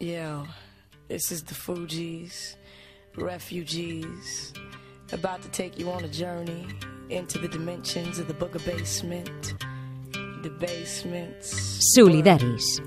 Yo, 0.00 0.46
this 1.08 1.32
is 1.32 1.42
the 1.42 1.54
Fugees, 1.54 2.54
refugees, 3.16 4.52
about 5.10 5.42
to 5.42 5.48
take 5.48 5.76
you 5.76 5.90
on 5.90 6.04
a 6.04 6.08
journey 6.08 6.68
into 7.10 7.36
the 7.36 7.48
dimensions 7.48 8.20
of 8.20 8.28
the 8.28 8.34
booger 8.34 8.64
basement, 8.64 9.54
the 10.44 10.50
basements. 10.50 11.52
Solidaris. 11.96 12.78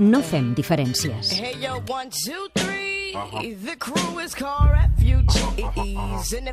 No 0.00 0.20
fem 0.22 0.56
diferències. 0.56 1.32
Hey 1.32 1.54
yo, 1.60 1.78
one, 1.86 2.10
two, 2.10 2.48
three. 2.56 2.75
If 3.16 3.64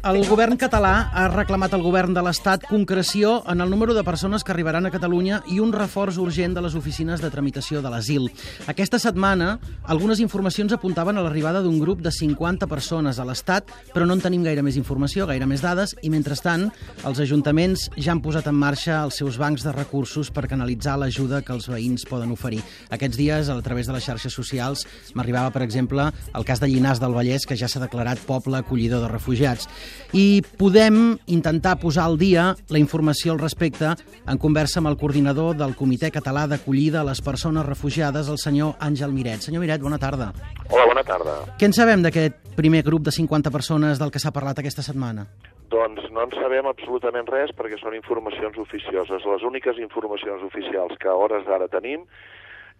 El 0.03 0.21
govern 0.29 0.55
català 0.55 0.91
ha 1.11 1.23
reclamat 1.31 1.73
al 1.75 1.81
govern 1.83 2.13
de 2.15 2.21
l'Estat 2.23 2.63
concreció 2.69 3.41
en 3.51 3.59
el 3.59 3.69
número 3.71 3.93
de 3.93 4.03
persones 4.03 4.43
que 4.43 4.53
arribaran 4.53 4.85
a 4.85 4.91
Catalunya 4.93 5.41
i 5.51 5.59
un 5.59 5.73
reforç 5.73 6.17
urgent 6.23 6.53
de 6.55 6.61
les 6.63 6.75
oficines 6.79 7.19
de 7.19 7.31
tramitació 7.33 7.81
de 7.83 7.91
l'asil. 7.91 8.29
Aquesta 8.71 8.99
setmana, 8.99 9.57
algunes 9.83 10.21
informacions 10.23 10.71
apuntaven 10.71 11.17
a 11.17 11.23
l'arribada 11.25 11.61
d'un 11.65 11.79
grup 11.81 11.99
de 12.05 12.11
50 12.11 12.67
persones 12.71 13.19
a 13.19 13.25
l'Estat, 13.27 13.67
però 13.93 14.07
no 14.07 14.15
en 14.15 14.23
tenim 14.23 14.43
gaire 14.47 14.63
més 14.63 14.79
informació, 14.79 15.27
gaire 15.27 15.47
més 15.49 15.63
dades, 15.65 15.95
i 16.01 16.11
mentrestant, 16.13 16.69
els 17.03 17.19
ajuntaments 17.19 17.89
ja 17.97 18.13
han 18.13 18.23
posat 18.23 18.47
en 18.47 18.55
marxa 18.55 19.01
els 19.03 19.19
seus 19.19 19.39
bancs 19.41 19.65
de 19.67 19.75
recursos 19.75 20.31
per 20.31 20.47
canalitzar 20.47 20.95
l'ajuda 21.01 21.41
que 21.43 21.55
els 21.55 21.67
veïns 21.67 22.07
poden 22.07 22.31
oferir. 22.31 22.63
Aquests 22.89 23.19
dies, 23.19 23.51
a 23.51 23.59
través 23.61 23.87
de 23.87 23.97
les 23.97 24.05
xarxes 24.05 24.33
socials, 24.33 24.87
m'arribava, 25.15 25.51
per 25.51 25.63
exemple, 25.67 26.11
el 26.33 26.45
cas 26.45 26.52
de 26.61 26.67
Llinars 26.67 26.99
del 27.01 27.15
Vallès, 27.15 27.47
que 27.47 27.57
ja 27.57 27.69
s'ha 27.71 27.81
declarat 27.81 28.21
poble 28.27 28.59
acollidor 28.59 29.01
de 29.01 29.09
refugiats. 29.11 29.69
I 30.13 30.43
podem 30.59 31.17
intentar 31.25 31.77
posar 31.81 32.05
al 32.05 32.17
dia 32.17 32.51
la 32.69 32.81
informació 32.81 33.33
al 33.33 33.41
respecte 33.41 33.93
en 33.93 34.41
conversa 34.41 34.81
amb 34.81 34.91
el 34.91 34.97
coordinador 34.97 35.57
del 35.57 35.75
Comitè 35.79 36.11
Català 36.13 36.45
d'Acollida 36.47 37.01
a 37.01 37.07
les 37.07 37.21
Persones 37.21 37.65
Refugiades, 37.65 38.29
el 38.29 38.37
senyor 38.37 38.75
Àngel 38.79 39.13
Miret. 39.15 39.47
Senyor 39.47 39.63
Miret, 39.63 39.81
bona 39.81 39.97
tarda. 40.01 40.31
Hola, 40.69 40.85
bona 40.89 41.03
tarda. 41.07 41.39
Què 41.57 41.69
en 41.69 41.73
sabem 41.73 42.03
d'aquest 42.05 42.53
primer 42.57 42.83
grup 42.83 43.07
de 43.07 43.11
50 43.15 43.51
persones 43.51 43.99
del 43.99 44.11
que 44.11 44.21
s'ha 44.21 44.33
parlat 44.35 44.59
aquesta 44.59 44.85
setmana? 44.85 45.25
Doncs 45.73 46.05
no 46.13 46.27
en 46.27 46.33
sabem 46.37 46.67
absolutament 46.69 47.25
res 47.31 47.49
perquè 47.57 47.79
són 47.81 47.95
informacions 47.97 48.59
oficioses. 48.61 49.25
Les 49.25 49.45
úniques 49.47 49.79
informacions 49.81 50.43
oficials 50.45 50.93
que 51.01 51.09
a 51.09 51.15
hores 51.17 51.47
d'ara 51.47 51.69
tenim 51.71 52.05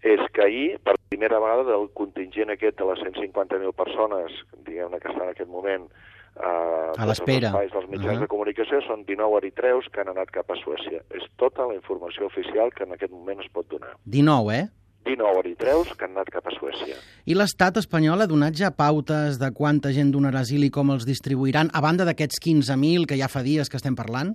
és 0.04 0.22
que 0.36 0.44
ahir, 0.44 0.68
per 0.84 0.94
primera 1.14 1.39
vegada 1.39 1.64
del 1.69 1.89
contingent 1.94 2.50
aquest 2.56 2.78
de 2.81 2.86
les 2.89 3.00
150.000 3.06 3.73
persones, 3.78 4.33
diguem-ne 4.66 5.00
que 5.00 5.11
estan 5.11 5.28
en 5.30 5.33
aquest 5.36 5.50
moment 5.50 5.86
eh, 6.33 6.92
A 6.97 7.06
l'espera. 7.06 7.52
tots 7.52 7.61
els 7.61 7.69
espais 7.69 7.72
dels 7.78 7.89
mitjans 7.92 8.17
Mhm. 8.17 8.22
de 8.25 8.28
comunicació, 8.28 8.81
són 8.88 9.06
19 9.06 9.38
eritreus 9.38 9.86
que 9.94 10.02
han 10.02 10.09
anat 10.09 10.31
cap 10.34 10.50
a 10.50 10.56
Suècia. 10.58 11.03
És 11.14 11.23
tota 11.38 11.67
la 11.67 11.75
informació 11.75 12.25
oficial 12.25 12.72
que 12.73 12.84
en 12.84 12.94
aquest 12.94 13.11
moment 13.11 13.39
es 13.39 13.52
pot 13.53 13.67
donar. 13.69 13.94
19, 14.06 14.56
eh? 14.58 14.69
19 15.06 15.39
eritreus 15.45 15.94
que 15.95 16.06
han 16.06 16.11
anat 16.17 16.30
cap 16.31 16.47
a 16.47 16.52
Suècia. 16.58 16.95
I 17.25 17.36
l'estat 17.36 17.78
espanyol 17.78 18.22
ha 18.22 18.25
donat 18.28 18.56
ja 18.56 18.72
pautes 18.72 19.38
de 19.38 19.52
quanta 19.52 19.91
gent 19.91 20.11
donarà 20.14 20.39
asil 20.39 20.64
i 20.64 20.72
com 20.72 20.89
els 20.89 21.06
distribuiran, 21.06 21.69
a 21.73 21.81
banda 21.81 22.06
d'aquests 22.06 22.39
15.000 22.41 23.06
que 23.06 23.17
ja 23.19 23.28
fa 23.28 23.44
dies 23.44 23.69
que 23.69 23.78
estem 23.78 23.95
parlant? 23.95 24.34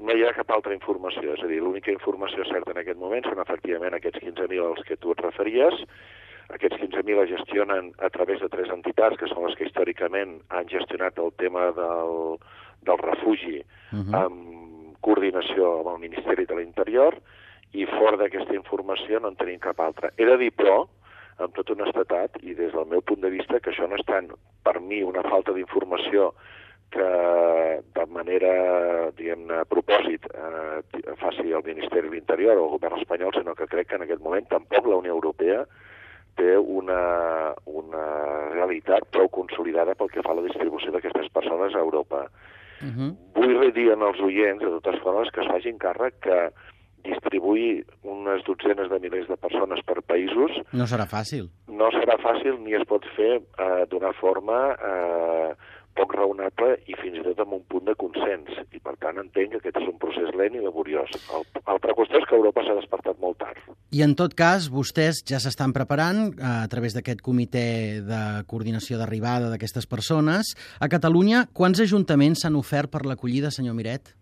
No 0.00 0.14
hi 0.14 0.24
ha 0.26 0.34
cap 0.34 0.50
altra 0.50 0.74
informació, 0.74 1.36
és 1.36 1.42
a 1.44 1.48
dir, 1.50 1.60
l'única 1.62 1.92
informació 1.92 2.44
certa 2.48 2.72
en 2.74 2.80
aquest 2.82 2.98
moment 2.98 3.24
són 3.28 3.42
efectivament 3.42 3.94
aquests 3.94 4.24
15.000 4.24 4.66
als 4.66 4.82
que 4.88 4.96
tu 4.96 5.14
et 5.14 5.22
referies. 5.22 5.84
Aquests 6.56 6.80
15.000 6.82 7.22
es 7.22 7.30
gestionen 7.30 7.92
a 8.02 8.10
través 8.10 8.42
de 8.42 8.50
tres 8.52 8.72
entitats, 8.74 9.16
que 9.20 9.30
són 9.30 9.46
les 9.46 9.54
que 9.56 9.68
històricament 9.68 10.40
han 10.50 10.68
gestionat 10.68 11.18
el 11.22 11.30
tema 11.38 11.70
del, 11.78 12.38
del 12.82 13.00
refugi 13.06 13.62
Uh 13.94 14.00
-huh. 14.00 14.24
amb 14.24 14.96
coordinació 15.00 15.78
amb 15.78 15.88
el 15.92 15.98
Ministeri 16.00 16.46
de 16.46 16.56
l'Interior, 16.56 17.14
i 17.74 17.86
fora 17.86 18.16
d'aquesta 18.16 18.54
informació 18.54 19.20
no 19.20 19.28
en 19.28 19.36
tenim 19.36 19.58
cap 19.58 19.80
altra. 19.80 20.10
He 20.16 20.24
de 20.24 20.36
dir, 20.36 20.50
però, 20.54 20.86
amb 21.42 21.54
tota 21.54 21.74
honestedat, 21.74 22.38
i 22.42 22.54
des 22.54 22.72
del 22.72 22.86
meu 22.86 23.02
punt 23.02 23.20
de 23.20 23.30
vista, 23.30 23.60
que 23.60 23.70
això 23.70 23.88
no 23.88 23.96
és 23.96 24.06
tant, 24.06 24.30
per 24.62 24.80
mi, 24.80 25.02
una 25.02 25.22
falta 25.22 25.52
d'informació 25.52 26.32
que 26.94 27.08
de 27.98 28.04
manera, 28.14 28.52
diguem-ne, 29.18 29.60
a 29.62 29.66
propòsit 29.68 30.28
eh, 30.30 31.14
faci 31.20 31.50
el 31.50 31.64
Ministeri 31.66 32.08
de 32.08 32.14
l'Interior 32.14 32.58
o 32.60 32.68
el 32.68 32.74
govern 32.76 33.00
espanyol, 33.00 33.34
sinó 33.34 33.54
que 33.58 33.66
crec 33.70 33.90
que 33.90 33.98
en 33.98 34.06
aquest 34.06 34.22
moment 34.22 34.46
tampoc 34.50 34.86
la 34.86 35.00
Unió 35.02 35.16
Europea 35.16 35.64
té 36.38 36.56
una, 36.58 37.54
una 37.66 38.04
realitat 38.54 39.06
prou 39.14 39.28
consolidada 39.30 39.94
pel 39.98 40.10
que 40.10 40.22
fa 40.26 40.34
a 40.34 40.38
la 40.38 40.46
distribució 40.46 40.94
d'aquestes 40.94 41.30
persones 41.34 41.74
a 41.74 41.82
Europa. 41.82 42.26
Uh 42.82 42.90
-huh. 42.90 43.10
Vull 43.34 43.72
dir 43.72 43.90
als 43.92 44.20
oients, 44.20 44.62
de 44.62 44.70
totes 44.78 45.00
formes, 45.02 45.30
que 45.30 45.40
es 45.40 45.46
facin 45.50 45.78
càrrec 45.78 46.14
que 46.20 46.50
distribuir 47.04 47.84
unes 48.02 48.42
dotzenes 48.44 48.88
de 48.90 48.98
milers 48.98 49.28
de 49.28 49.36
persones 49.36 49.80
per 49.84 50.00
països 50.02 50.50
No 50.72 50.86
serà 50.88 51.06
fàcil. 51.06 51.50
no 51.68 51.90
serà 51.90 52.16
fàcil 52.18 52.58
ni 52.64 52.74
es 52.74 52.84
pot 52.88 53.04
fer 53.16 53.42
eh, 53.42 53.84
d'una 53.90 54.12
forma 54.12 54.58
eh, 54.72 55.54
raonable 56.34 56.78
i 56.86 56.94
fins 57.00 57.18
i 57.18 57.24
tot 57.24 57.40
amb 57.40 57.54
un 57.54 57.62
punt 57.68 57.84
de 57.86 57.94
consens. 57.94 58.50
I 58.74 58.80
per 58.80 58.96
tant 59.00 59.18
entenc 59.18 59.52
que 59.52 59.60
aquest 59.60 59.78
és 59.80 59.88
un 59.88 59.98
procés 59.98 60.34
lent 60.36 60.54
i 60.54 60.62
laboriós. 60.62 61.10
L'altra 61.30 61.94
qüestió 61.94 62.20
és 62.20 62.26
que 62.28 62.36
Europa 62.36 62.64
s'ha 62.64 62.76
despertat 62.78 63.20
molt 63.20 63.38
tard. 63.38 63.58
I 63.94 64.02
en 64.02 64.14
tot 64.18 64.34
cas, 64.34 64.68
vostès 64.70 65.22
ja 65.26 65.38
s'estan 65.38 65.72
preparant, 65.72 66.34
eh, 66.34 66.64
a 66.64 66.68
través 66.68 66.94
d'aquest 66.94 67.22
comitè 67.22 68.02
de 68.02 68.22
coordinació 68.46 68.98
d'arribada 68.98 69.50
d'aquestes 69.50 69.86
persones. 69.86 70.54
A 70.80 70.88
Catalunya, 70.88 71.46
quants 71.52 71.80
ajuntaments 71.80 72.42
s'han 72.42 72.56
ofert 72.56 72.90
per 72.90 73.04
l'acollida, 73.06 73.50
senyor 73.50 73.74
Miret? 73.74 74.14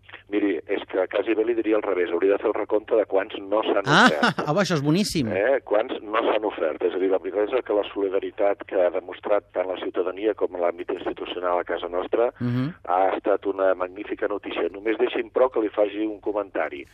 Que 0.93 1.07
quasi 1.09 1.33
bé 1.33 1.41
li 1.47 1.55
diria 1.57 1.75
al 1.79 1.81
revés. 1.81 2.11
Hauria 2.13 2.35
de 2.35 2.41
fer 2.43 2.51
el 2.51 2.53
recompte 2.53 2.95
de 2.99 3.05
quants 3.09 3.33
no 3.41 3.63
s'han 3.65 3.87
Ah, 3.89 4.05
ofert. 4.05 4.39
ah, 4.47 4.53
això 4.61 4.75
és 4.77 4.83
boníssim. 4.85 5.31
Eh? 5.33 5.59
Quants 5.65 5.95
no 6.05 6.21
s'han 6.27 6.45
ofert? 6.45 6.83
És 6.85 6.93
a 6.93 6.99
dir, 7.01 7.09
la 7.09 7.17
veritat 7.23 7.49
és 7.57 7.65
que 7.65 7.73
la 7.73 7.83
solidaritat 7.89 8.61
que 8.69 8.77
ha 8.77 8.91
demostrat 8.93 9.47
tant 9.57 9.67
la 9.71 9.79
ciutadania 9.81 10.35
com 10.37 10.53
l'àmbit 10.61 10.93
institucional 10.93 11.57
a 11.59 11.63
casa 11.65 11.89
nostra 11.89 12.29
Uh 12.39 12.45
-huh. 12.47 12.69
ha 12.85 13.15
estat 13.15 13.45
una 13.49 13.73
magnífica 13.73 14.27
notícia. 14.27 14.69
Només 14.69 14.97
deixi'm, 14.97 15.31
però, 15.33 15.49
que 15.49 15.59
li 15.61 15.69
faci 15.69 16.05
un 16.05 16.19
comentari. 16.21 16.85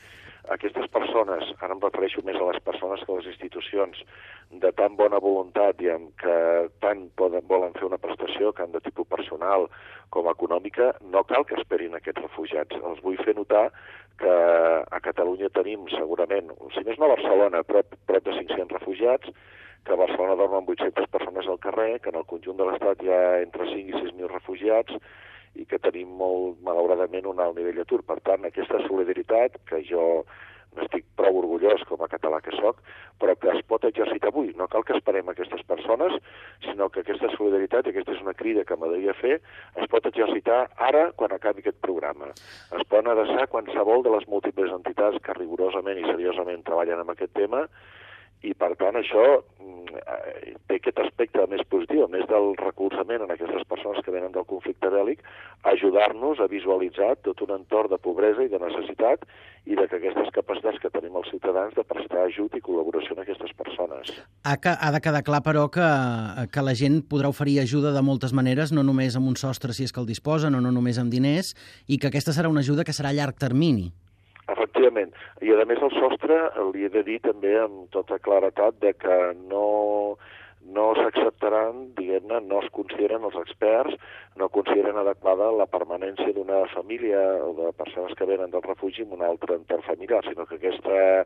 Aquestes 0.55 0.87
persones, 0.89 1.51
ara 1.61 1.75
em 1.75 1.81
refereixo 1.83 2.23
més 2.25 2.37
a 2.39 2.47
les 2.47 2.59
persones 2.65 3.03
que 3.05 3.13
a 3.13 3.17
les 3.19 3.27
institucions, 3.29 3.99
de 4.63 4.71
tan 4.73 4.95
bona 4.97 5.19
voluntat, 5.21 5.77
diguem, 5.77 6.07
que 6.17 6.35
tant 6.81 7.03
poden, 7.21 7.45
volen 7.51 7.75
fer 7.77 7.85
una 7.85 8.01
prestació, 8.01 8.49
tant 8.57 8.73
de 8.73 8.81
tipus 8.81 9.05
personal 9.11 9.67
com 10.09 10.29
econòmica, 10.31 10.89
no 11.13 11.21
cal 11.29 11.45
que 11.45 11.59
esperin 11.61 11.93
aquests 11.97 12.25
refugiats. 12.25 12.81
Els 12.81 13.03
vull 13.05 13.21
fer 13.21 13.37
notar 13.37 13.67
que 14.19 14.33
a 14.97 14.99
Catalunya 15.05 15.51
tenim 15.53 15.85
segurament, 15.93 16.49
si 16.73 16.83
més 16.87 16.97
no 16.97 17.07
a 17.07 17.13
Barcelona, 17.13 17.63
prop, 17.63 17.93
prop 18.09 18.25
de 18.25 18.35
500 18.41 18.73
refugiats, 18.79 19.29
que 19.85 19.93
a 19.93 20.01
Barcelona 20.01 20.35
dormen 20.41 20.65
800 20.67 21.07
persones 21.13 21.47
al 21.47 21.61
carrer, 21.61 21.99
que 22.01 22.09
en 22.11 22.19
el 22.19 22.27
conjunt 22.27 22.57
de 22.57 22.67
l'Estat 22.67 23.05
hi 23.05 23.13
ha 23.13 23.23
entre 23.45 23.69
5 23.69 23.93
i 23.93 24.01
6.000 24.01 24.33
refugiats, 24.33 24.97
i 25.55 25.65
que 25.65 25.79
tenim 25.81 26.11
molt, 26.19 26.59
malauradament, 26.65 27.27
un 27.29 27.41
alt 27.41 27.57
nivell 27.57 27.81
d'atur. 27.81 28.03
Per 28.05 28.19
tant, 28.25 28.45
aquesta 28.45 28.81
solidaritat, 28.87 29.57
que 29.69 29.81
jo 29.87 30.25
n'estic 30.77 31.05
prou 31.17 31.39
orgullós 31.39 31.81
com 31.89 32.01
a 32.05 32.09
català 32.11 32.39
que 32.45 32.53
sóc, 32.53 32.81
però 33.21 33.33
que 33.41 33.49
es 33.55 33.61
pot 33.71 33.85
exercir 33.87 34.19
avui. 34.27 34.51
No 34.57 34.67
cal 34.71 34.85
que 34.85 34.93
esperem 34.97 35.31
aquestes 35.31 35.63
persones, 35.69 36.15
sinó 36.65 36.89
que 36.93 37.01
aquesta 37.01 37.31
solidaritat, 37.35 37.87
i 37.87 37.93
aquesta 37.93 38.13
és 38.15 38.21
una 38.25 38.35
crida 38.37 38.65
que 38.67 38.77
m'agradaria 38.77 39.17
fer, 39.17 39.39
es 39.81 39.89
pot 39.91 40.05
exercitar 40.09 40.61
ara, 40.89 41.09
quan 41.19 41.33
acabi 41.33 41.65
aquest 41.65 41.81
programa. 41.85 42.29
Es 42.77 42.85
poden 42.85 43.09
adreçar 43.13 43.49
qualsevol 43.49 44.05
de 44.05 44.13
les 44.17 44.27
múltiples 44.29 44.73
entitats 44.75 45.17
que 45.25 45.37
rigorosament 45.39 46.03
i 46.03 46.07
seriosament 46.07 46.65
treballen 46.67 47.01
amb 47.01 47.15
aquest 47.15 47.33
tema, 47.37 47.65
i 48.47 48.53
per 48.55 48.71
tant 48.79 48.95
això 48.95 49.23
mm, 49.59 49.99
eh, 49.99 50.53
té 50.69 50.77
aquest 50.79 50.99
aspecte 51.03 51.43
més 51.51 51.63
positiu, 51.67 52.05
més 52.11 52.23
del 52.29 52.53
recolzament 52.61 53.25
en 53.25 53.33
aquestes 53.33 53.65
persones 53.67 53.99
que 54.05 54.13
venen 54.15 54.31
del 54.35 54.47
conflicte 54.47 54.91
bèl·lic, 54.93 55.23
ajudar-nos 55.67 56.39
a 56.39 56.47
visualitzar 56.51 57.17
tot 57.27 57.43
un 57.43 57.51
entorn 57.57 57.91
de 57.91 57.99
pobresa 57.99 58.45
i 58.45 58.51
de 58.51 58.61
necessitat 58.61 59.27
i 59.67 59.75
de 59.75 59.85
que 59.91 59.99
aquestes 59.99 60.31
capacitats 60.33 60.79
que 60.79 60.91
tenim 60.93 61.19
els 61.19 61.27
ciutadans 61.33 61.75
de 61.75 61.83
prestar 61.83 62.23
ajut 62.29 62.55
i 62.55 62.63
col·laboració 62.63 63.17
en 63.17 63.23
aquestes 63.25 63.51
persones. 63.59 64.15
Ha, 64.47 64.55
que, 64.55 64.71
ha 64.71 64.91
de 64.95 65.03
quedar 65.03 65.23
clar, 65.27 65.43
però, 65.43 65.67
que, 65.73 65.89
que 66.53 66.63
la 66.63 66.77
gent 66.79 67.01
podrà 67.11 67.31
oferir 67.33 67.59
ajuda 67.59 67.91
de 67.91 68.05
moltes 68.05 68.31
maneres, 68.31 68.71
no 68.71 68.87
només 68.87 69.19
amb 69.19 69.27
un 69.27 69.35
sostre 69.35 69.75
si 69.75 69.83
és 69.83 69.91
que 69.91 69.99
el 69.99 70.07
disposen, 70.07 70.55
o 70.55 70.63
no 70.63 70.71
només 70.71 71.01
amb 71.01 71.11
diners, 71.11 71.55
i 71.91 71.99
que 71.99 72.07
aquesta 72.07 72.35
serà 72.35 72.47
una 72.47 72.63
ajuda 72.63 72.87
que 72.87 72.95
serà 72.95 73.11
a 73.11 73.19
llarg 73.19 73.35
termini. 73.35 73.89
Efectivament. 74.79 75.11
I 75.43 75.51
a 75.51 75.65
més 75.67 75.81
el 75.83 75.91
sostre 75.91 76.35
li 76.71 76.85
he 76.87 76.89
de 76.93 77.03
dir 77.03 77.19
també 77.23 77.51
amb 77.59 77.89
tota 77.91 78.19
claretat 78.23 78.77
de 78.79 78.93
que 78.95 79.17
no, 79.51 80.15
no 80.75 80.85
s'acceptaran, 80.95 81.89
diguem-ne, 81.97 82.39
no 82.47 82.61
es 82.63 82.69
consideren 82.71 83.27
els 83.27 83.35
experts, 83.41 83.97
no 84.39 84.47
consideren 84.49 84.97
adequada 84.97 85.51
la 85.51 85.67
permanència 85.67 86.31
d'una 86.33 86.63
família 86.73 87.19
o 87.43 87.53
de 87.59 87.73
persones 87.77 88.15
que 88.17 88.25
venen 88.25 88.51
del 88.53 88.63
refugi 88.63 89.03
en 89.03 89.13
un 89.19 89.23
altre 89.27 89.59
entorn 89.59 89.83
familiar, 89.83 90.23
sinó 90.25 90.45
que 90.47 90.55
aquesta 90.55 91.25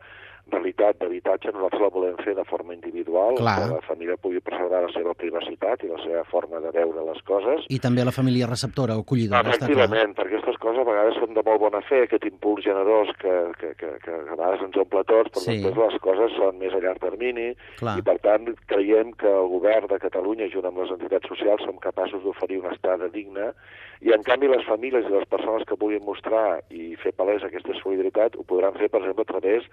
realitat 0.51 0.97
d'habitatge 0.99 1.53
nosaltres 1.53 1.81
la 1.85 1.89
volem 1.93 2.17
fer 2.19 2.33
de 2.35 2.43
forma 2.43 2.73
individual, 2.75 3.37
Clar. 3.39 3.53
que 3.61 3.75
la 3.77 3.83
família 3.87 4.17
pugui 4.19 4.41
preservar 4.43 4.81
la 4.83 4.89
seva 4.91 5.13
privacitat 5.15 5.85
i 5.85 5.91
la 5.91 5.99
seva 6.03 6.23
forma 6.27 6.59
de 6.59 6.71
veure 6.75 7.05
les 7.07 7.21
coses, 7.23 7.63
I 7.71 7.79
també 7.79 8.03
la 8.03 8.11
família 8.11 8.49
receptora 8.49 8.97
o 8.97 9.05
acollidora, 9.05 9.39
està 9.53 9.69
clar. 9.69 9.69
Efectivament, 9.71 10.15
perquè 10.17 10.35
aquestes 10.41 10.59
coses 10.59 10.81
a 10.83 10.87
vegades 10.89 11.15
són 11.21 11.37
de 11.37 11.43
molt 11.47 11.61
bona 11.63 11.79
fe, 11.87 12.01
aquest 12.09 12.27
impuls 12.27 12.65
generós 12.65 13.13
que, 13.21 13.35
que, 13.61 13.71
que, 13.79 13.93
que 14.03 14.11
a 14.17 14.23
vegades 14.33 14.65
ens 14.67 14.81
omple 14.83 15.05
tots, 15.07 15.31
però 15.31 15.45
Sí. 15.45 15.61
després 15.63 15.79
les 15.93 16.01
coses 16.03 16.35
són 16.35 16.59
més 16.59 16.73
a 16.75 16.83
llarg 16.83 16.99
termini 16.99 17.47
Clar. 17.79 17.95
i 17.99 18.01
per 18.03 18.17
tant 18.19 18.51
creiem 18.67 19.13
que 19.15 19.31
el 19.31 19.47
govern 19.47 19.87
de 19.87 19.99
Catalunya 20.03 20.51
junt 20.51 20.67
amb 20.67 20.83
les 20.83 20.91
entitats 20.91 21.27
socials 21.31 21.63
som 21.63 21.79
capaços 21.79 22.19
d'oferir 22.23 22.59
una 22.59 22.75
estada 23.03 23.09
digna 23.11 23.53
i 24.01 24.11
en 24.13 24.23
canvi 24.23 24.47
les 24.47 24.65
famílies 24.65 25.05
i 25.07 25.13
les 25.13 25.27
persones 25.27 25.65
que 25.67 25.77
vulguin 25.79 26.03
mostrar 26.03 26.61
i 26.69 26.95
fer 27.01 27.13
palès 27.15 27.43
aquesta 27.43 27.73
solidaritat 27.81 28.35
ho 28.35 28.43
podran 28.43 28.73
fer, 28.75 28.89
per 28.89 29.01
exemple, 29.01 29.23
a 29.23 29.31
través 29.31 29.63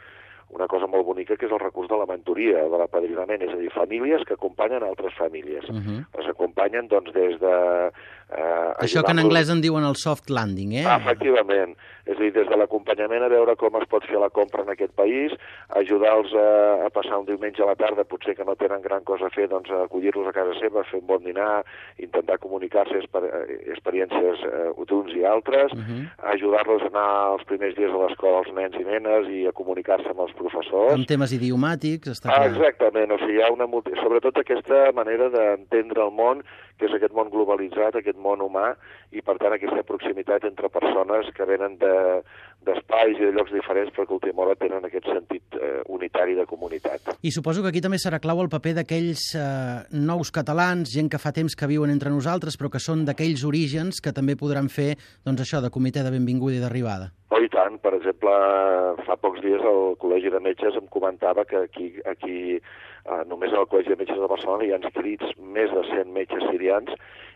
una 0.50 0.66
cosa 0.66 0.86
molt 0.86 1.04
bonica 1.06 1.36
que 1.36 1.46
és 1.46 1.52
el 1.52 1.60
recurs 1.62 1.88
de 1.88 1.96
la 1.96 2.06
mentoria, 2.06 2.64
de 2.68 2.78
l'apadrinament, 2.78 3.42
és 3.42 3.52
a 3.54 3.56
dir, 3.56 3.70
famílies 3.70 4.24
que 4.26 4.34
acompanyen 4.34 4.82
altres 4.82 5.14
famílies. 5.14 5.68
Uh 5.68 5.76
-huh. 5.76 6.00
Les 6.18 6.28
acompanyen 6.28 6.88
doncs, 6.88 7.12
des 7.12 7.38
de... 7.40 7.90
Eh, 8.30 8.84
Això 8.86 9.02
que 9.02 9.10
en 9.10 9.18
anglès 9.18 9.50
en 9.50 9.60
diuen 9.60 9.84
el 9.84 9.96
soft 9.96 10.30
landing, 10.30 10.72
eh? 10.74 10.84
Ah, 10.86 10.98
efectivament. 10.98 11.76
És 12.06 12.16
a 12.16 12.20
dir, 12.20 12.32
des 12.32 12.48
de 12.48 12.56
l'acompanyament 12.56 13.22
a 13.22 13.28
veure 13.28 13.56
com 13.56 13.74
es 13.76 13.88
pot 13.88 14.04
fer 14.04 14.18
la 14.18 14.30
compra 14.30 14.62
en 14.62 14.70
aquest 14.70 14.92
país, 14.94 15.32
ajudar-los 15.68 16.32
a, 16.34 16.86
a 16.86 16.90
passar 16.90 17.18
un 17.18 17.26
diumenge 17.26 17.62
a 17.62 17.66
la 17.66 17.74
tarda, 17.76 18.04
potser 18.04 18.34
que 18.36 18.44
no 18.44 18.54
tenen 18.56 18.82
gran 18.82 19.02
cosa 19.04 19.26
a 19.26 19.30
fer, 19.30 19.48
doncs 19.48 19.70
acollir-los 19.70 20.26
a 20.26 20.32
casa 20.32 20.54
seva, 20.60 20.84
fer 20.84 21.00
un 21.00 21.06
bon 21.06 21.22
dinar, 21.24 21.64
intentar 21.98 22.38
comunicar-se 22.38 22.98
exper 22.98 23.24
eh, 23.24 23.70
experiències 23.74 24.42
eh, 24.46 24.70
d'uns 24.86 25.12
i 25.14 25.24
altres, 25.24 25.72
Uh 25.72 25.78
-huh. 25.78 26.32
ajudar-los 26.34 26.82
a 26.82 26.86
anar 26.86 27.32
els 27.34 27.44
primers 27.44 27.74
dies 27.76 27.90
a 27.92 27.96
l'escola 27.96 28.38
als 28.38 28.52
nens 28.52 28.74
i 28.74 28.84
nenes 28.84 29.28
i 29.28 29.46
a 29.46 29.52
comunicar-se 29.52 30.08
amb 30.08 30.20
els 30.20 30.32
professors. 30.40 30.94
Amb 30.96 31.06
temes 31.10 31.32
idiomàtics, 31.36 32.08
està 32.16 32.32
Ah, 32.32 32.40
clar. 32.40 32.50
exactament, 32.54 33.12
o 33.12 33.18
sigui, 33.22 33.38
hi 33.38 33.42
ha 33.44 33.52
una 33.52 33.68
sobretot 34.00 34.40
aquesta 34.42 34.90
manera 34.96 35.28
d'entendre 35.28 36.02
el 36.08 36.10
món, 36.16 36.42
que 36.80 36.86
és 36.88 36.94
aquest 36.96 37.12
món 37.12 37.28
globalitzat, 37.30 37.94
aquest 38.00 38.16
món 38.16 38.40
humà, 38.40 38.70
i 39.12 39.20
per 39.20 39.36
tant 39.38 39.52
aquesta 39.52 39.82
proximitat 39.84 40.44
entre 40.48 40.70
persones 40.72 41.28
que 41.36 41.44
venen 41.44 41.76
de- 41.78 42.22
d'espais 42.64 43.18
i 43.18 43.24
de 43.28 43.32
llocs 43.32 43.52
diferents, 43.52 43.92
però 43.92 44.06
que 44.06 44.12
a 44.14 44.20
última 44.20 44.42
hora 44.46 44.54
tenen 44.56 44.84
aquest 44.84 45.04
sentit 45.06 45.42
unitari 46.30 46.34
de 46.34 46.46
comunitat. 46.46 47.00
I 47.22 47.30
suposo 47.30 47.62
que 47.62 47.68
aquí 47.68 47.80
també 47.80 47.98
serà 47.98 48.20
clau 48.20 48.40
el 48.42 48.50
paper 48.50 48.74
d'aquells 48.78 49.34
eh, 49.34 49.86
nous 49.92 50.30
catalans, 50.30 50.90
gent 50.90 51.10
que 51.10 51.18
fa 51.18 51.32
temps 51.32 51.56
que 51.56 51.66
viuen 51.66 51.90
entre 51.90 52.10
nosaltres, 52.10 52.56
però 52.56 52.70
que 52.70 52.80
són 52.80 53.04
d'aquells 53.04 53.44
orígens 53.44 54.00
que 54.00 54.12
també 54.12 54.36
podran 54.36 54.68
fer, 54.68 54.96
doncs 55.24 55.42
això, 55.42 55.60
de 55.60 55.70
comitè 55.70 56.02
de 56.02 56.10
benvinguda 56.10 56.56
i 56.56 56.62
d'arribada. 56.62 57.10
Oh, 57.30 57.38
i 57.38 57.48
tant. 57.48 57.78
Per 57.80 57.94
exemple, 57.94 58.30
fa 59.06 59.16
pocs 59.16 59.42
dies 59.42 59.62
el 59.62 59.96
Col·legi 60.00 60.30
de 60.30 60.40
Metges 60.40 60.76
em 60.76 60.86
comentava 60.90 61.44
que 61.44 61.64
aquí, 61.66 61.92
aquí 62.06 62.58
eh, 62.58 63.22
només 63.26 63.52
al 63.52 63.68
Col·legi 63.70 63.94
de 63.94 64.00
Metges 64.00 64.20
de 64.20 64.30
Barcelona 64.30 64.66
hi 64.66 64.72
ha 64.74 64.80
inscrits 64.80 65.34
més 65.38 65.70
de 65.74 65.84
100 65.92 66.14
metges 66.14 66.46
sirians 66.50 66.90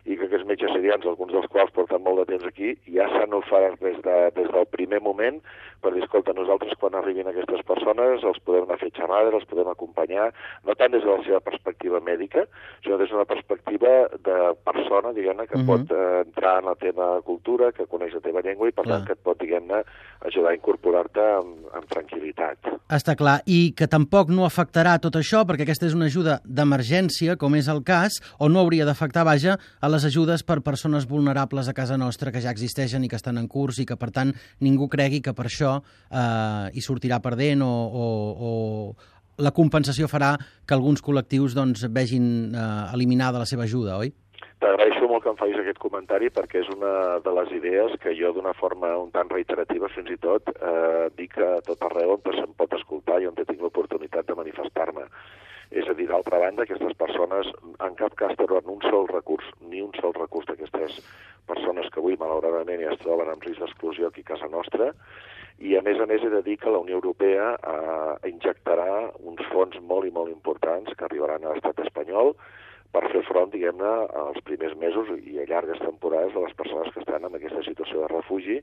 i 0.05 0.17
que 0.17 0.27
aquests 0.27 0.45
metges 0.47 0.71
sirians, 0.75 1.05
alguns 1.05 1.33
dels 1.33 1.47
quals 1.49 1.73
porten 1.73 2.03
molt 2.05 2.21
de 2.21 2.25
temps 2.33 2.45
aquí, 2.49 2.75
ja 2.93 3.07
s'han 3.09 3.33
ofert 3.33 3.81
des, 3.81 3.97
de, 4.05 4.17
des 4.37 4.51
del 4.53 4.67
primer 4.69 5.01
moment 5.01 5.41
per 5.85 5.93
dir, 5.93 6.01
escolta, 6.01 6.33
nosaltres 6.33 6.73
quan 6.81 6.95
arribin 6.97 7.27
aquestes 7.29 7.61
persones 7.67 8.23
els 8.25 8.39
podem 8.47 8.65
anar 8.65 8.79
a 8.79 8.81
fer 8.81 8.89
xerrades, 8.95 9.35
els 9.37 9.45
podem 9.49 9.67
acompanyar, 9.69 10.31
no 10.65 10.73
tant 10.79 10.89
des 10.95 11.03
de 11.05 11.11
la 11.11 11.21
seva 11.27 11.41
perspectiva 11.45 11.99
mèdica, 12.01 12.47
sinó 12.81 12.97
des 12.97 13.11
d'una 13.13 13.27
perspectiva 13.29 13.91
de 14.25 14.37
persona, 14.65 15.13
diguem-ne, 15.13 15.45
que 15.45 15.59
Mhm. 15.59 15.67
pot 15.69 15.91
eh, 15.93 16.23
entrar 16.25 16.55
en 16.59 16.65
la 16.71 16.75
teva 16.75 17.21
cultura, 17.21 17.71
que 17.71 17.85
coneix 17.85 18.13
la 18.15 18.19
teva 18.25 18.41
llengua 18.41 18.67
i 18.67 18.71
per 18.71 18.83
Clar. 18.85 18.97
tant 18.97 19.05
que 19.07 19.13
et 19.13 19.19
pot, 19.23 19.37
diguem-ne, 19.37 19.83
ajudar 20.25 20.49
a 20.51 20.55
incorporar-te 20.55 21.21
amb, 21.21 21.69
amb 21.75 21.85
tranquil·litat. 21.85 22.57
Està 22.89 23.15
clar, 23.15 23.41
i 23.45 23.73
que 23.77 23.87
tampoc 23.87 24.29
no 24.29 24.45
afectarà 24.45 24.97
tot 24.99 25.13
això, 25.13 25.45
perquè 25.45 25.61
aquesta 25.69 25.85
és 25.85 25.93
una 25.93 26.05
ajuda 26.05 26.39
d'emergència, 26.45 27.37
com 27.37 27.53
és 27.55 27.67
el 27.67 27.83
cas, 27.83 28.17
o 28.39 28.49
no 28.49 28.59
hauria 28.59 28.85
d'afectar, 28.85 29.23
vaja, 29.23 29.57
a 29.81 29.87
les 29.95 30.05
ajudes 30.05 30.43
per 30.43 30.59
persones 30.59 31.07
vulnerables 31.07 31.69
a 31.69 31.73
casa 31.73 31.95
nostra 31.97 32.31
que 32.31 32.41
ja 32.43 32.51
existeixen 32.51 33.05
i 33.05 33.09
que 33.09 33.15
estan 33.15 33.39
en 33.39 33.47
curs 33.47 33.79
i 33.79 33.85
que, 33.87 33.95
per 33.95 34.11
tant, 34.11 34.33
ningú 34.59 34.89
cregui 34.91 35.21
que 35.23 35.33
per 35.37 35.47
això 35.47 35.77
eh, 35.79 36.67
hi 36.75 36.83
sortirà 36.83 37.21
perdent 37.23 37.63
o, 37.63 37.71
o, 38.03 38.05
o 38.35 38.51
la 39.39 39.53
compensació 39.55 40.09
farà 40.11 40.35
que 40.67 40.75
alguns 40.75 41.03
col·lectius 41.05 41.55
doncs, 41.55 41.87
vegin 41.95 42.27
eh, 42.51 42.67
eliminada 42.95 43.39
la 43.39 43.47
seva 43.47 43.63
ajuda, 43.63 43.99
oi? 44.03 44.11
T'agraeixo 44.63 45.07
molt 45.11 45.23
que 45.23 45.31
em 45.31 45.39
facis 45.39 45.61
aquest 45.61 45.79
comentari 45.83 46.29
perquè 46.33 46.61
és 46.63 46.69
una 46.75 47.19
de 47.23 47.33
les 47.39 47.55
idees 47.55 47.95
que 48.03 48.15
jo 48.19 48.31
d'una 48.35 48.55
forma 48.55 48.93
un 48.99 49.11
tant 49.15 49.31
reiterativa 49.31 49.91
fins 49.95 50.11
i 50.11 50.19
tot 50.19 50.51
eh, 50.55 51.07
dic 51.19 51.35
a 51.39 51.57
tot 51.67 51.83
arreu 51.87 52.15
on 52.15 52.23
se'm 52.35 52.55
pot 52.59 52.75
escoltar 52.79 53.21
i 53.21 53.27
on 53.31 53.35
tinc 53.39 53.59
l'oportunitat 53.61 54.27
de 54.27 54.39
manifestar-me. 54.39 55.07
És 55.71 55.87
a 55.89 55.95
dir, 55.97 56.07
d'altra 56.09 56.39
banda, 56.39 56.63
aquestes 56.63 56.93
persones 56.99 57.49
en 57.79 57.95
cap 57.99 58.15
cas 58.19 58.35
tenen 58.39 58.69
un 58.75 58.81
sol 58.89 59.07
recurs, 59.11 59.47
ni 59.69 59.81
un 59.81 59.93
sol 60.01 60.13
recurs 60.17 60.49
d'aquestes 60.49 60.99
persones 61.49 61.89
que 61.93 62.01
avui 62.01 62.17
malauradament 62.19 62.83
ja 62.83 62.93
es 62.93 63.01
troben 63.01 63.31
en 63.31 63.41
risc 63.45 63.61
d'exclusió 63.61 64.09
aquí 64.09 64.25
a 64.25 64.31
casa 64.33 64.49
nostra, 64.51 64.91
i 65.59 65.77
a 65.77 65.81
més 65.81 65.99
a 66.01 66.05
més 66.09 66.23
he 66.23 66.29
de 66.29 66.41
dir 66.43 66.57
que 66.59 66.71
la 66.71 66.81
Unió 66.83 66.99
Europea 66.99 67.53
eh, 67.55 68.29
injectarà 68.29 69.11
uns 69.23 69.41
fons 69.53 69.77
molt 69.81 70.07
i 70.07 70.11
molt 70.11 70.31
importants 70.33 70.91
que 70.93 71.07
arribaran 71.07 71.45
a 71.45 71.53
l'estat 71.53 71.79
espanyol 71.85 72.33
per 72.95 73.09
fer 73.11 73.21
front, 73.27 73.49
diguem-ne, 73.51 73.91
als 74.21 74.39
primers 74.47 74.75
mesos 74.79 75.09
i 75.17 75.41
a 75.41 75.45
llargues 75.49 75.81
temporades 75.83 76.31
de 76.31 76.43
les 76.45 76.55
persones 76.55 76.93
que 76.93 77.01
estan 77.03 77.27
en 77.27 77.35
aquesta 77.35 77.63
situació 77.67 78.05
de 78.05 78.11
refugi, 78.13 78.61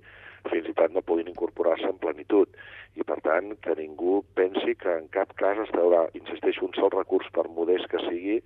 fins 0.48 0.70
i 0.70 0.74
tot 0.78 0.94
no 0.94 1.04
puguin 1.04 1.28
incorporar-se 1.28 1.90
en 1.90 2.00
plenitud. 2.00 2.48
I, 2.96 3.04
per 3.08 3.18
tant, 3.26 3.52
que 3.64 3.76
ningú 3.76 4.22
pensi 4.38 4.76
que 4.80 4.96
en 5.02 5.10
cap 5.12 5.36
cas 5.40 5.60
es 5.66 5.72
traurà, 5.76 6.06
insisteixo, 6.16 6.64
un 6.64 6.72
sol 6.78 6.92
recurs, 6.96 7.28
per 7.36 7.44
modest 7.58 7.90
que 7.92 8.00
sigui, 8.06 8.40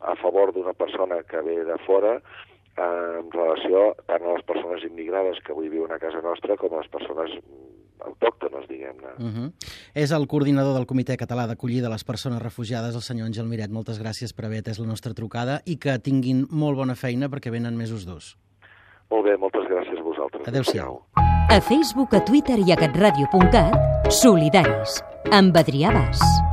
a 0.00 0.16
favor 0.20 0.52
d'una 0.52 0.76
persona 0.76 1.22
que 1.30 1.40
ve 1.46 1.56
de 1.64 1.80
fora, 1.86 2.18
eh, 2.76 2.84
en 2.84 3.32
relació 3.32 3.94
tant 4.12 4.24
a 4.24 4.36
les 4.36 4.44
persones 4.52 4.84
immigrades 4.92 5.40
que 5.44 5.56
avui 5.56 5.72
viuen 5.72 5.92
a 5.96 6.00
casa 6.04 6.20
nostra 6.24 6.60
com 6.60 6.76
a 6.76 6.84
les 6.84 6.92
persones 6.92 7.40
autòctones, 8.06 8.68
diguem-ne. 8.68 9.14
Uh 9.18 9.30
-huh. 9.30 9.52
És 9.94 10.10
el 10.10 10.26
coordinador 10.26 10.74
del 10.74 10.86
Comitè 10.86 11.16
Català 11.16 11.46
d'Acollida 11.46 11.88
de 11.88 11.92
les 11.94 12.04
Persones 12.04 12.42
Refugiades, 12.42 12.94
el 12.94 13.02
senyor 13.02 13.28
Àngel 13.28 13.46
Miret. 13.46 13.70
Moltes 13.70 14.00
gràcies 14.00 14.32
per 14.34 14.46
haver 14.46 14.58
atès 14.58 14.78
la 14.78 14.86
nostra 14.86 15.14
trucada 15.14 15.62
i 15.64 15.76
que 15.76 15.98
tinguin 15.98 16.46
molt 16.50 16.76
bona 16.76 16.94
feina 16.94 17.28
perquè 17.28 17.50
venen 17.50 17.76
mesos 17.76 18.04
durs. 18.04 18.36
Molt 19.10 19.24
bé, 19.24 19.36
moltes 19.36 19.64
gràcies 19.66 19.98
a 19.98 20.02
vosaltres. 20.02 20.48
Adéu-siau. 20.48 21.02
A 21.50 21.60
Facebook, 21.60 22.14
a 22.14 22.24
Twitter 22.24 22.58
i 22.58 22.72
a 22.72 22.76
catradio.cat, 22.76 24.12
Solidaris, 24.12 25.02
amb 25.32 25.56
Adrià 25.56 25.92
Bas. 25.92 26.49